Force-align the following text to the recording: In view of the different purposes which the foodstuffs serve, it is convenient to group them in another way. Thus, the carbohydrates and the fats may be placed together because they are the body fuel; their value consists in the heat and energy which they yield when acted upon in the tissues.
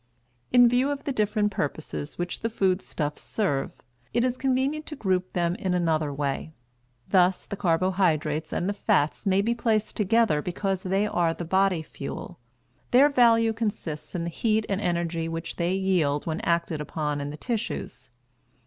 In 0.51 0.67
view 0.67 0.89
of 0.89 1.03
the 1.03 1.11
different 1.11 1.51
purposes 1.51 2.17
which 2.17 2.39
the 2.39 2.49
foodstuffs 2.49 3.21
serve, 3.21 3.69
it 4.15 4.23
is 4.25 4.35
convenient 4.35 4.87
to 4.87 4.95
group 4.95 5.33
them 5.33 5.53
in 5.53 5.75
another 5.75 6.11
way. 6.11 6.53
Thus, 7.09 7.45
the 7.45 7.55
carbohydrates 7.55 8.51
and 8.51 8.67
the 8.67 8.73
fats 8.73 9.27
may 9.27 9.43
be 9.43 9.53
placed 9.53 9.95
together 9.95 10.41
because 10.41 10.81
they 10.81 11.05
are 11.05 11.35
the 11.35 11.45
body 11.45 11.83
fuel; 11.83 12.39
their 12.89 13.09
value 13.09 13.53
consists 13.53 14.15
in 14.15 14.23
the 14.23 14.31
heat 14.31 14.65
and 14.67 14.81
energy 14.81 15.29
which 15.29 15.57
they 15.57 15.75
yield 15.75 16.25
when 16.25 16.41
acted 16.41 16.81
upon 16.81 17.21
in 17.21 17.29
the 17.29 17.37
tissues. 17.37 18.09